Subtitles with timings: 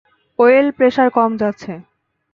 [0.39, 1.71] Oil pressure কমে যাচ্ছে!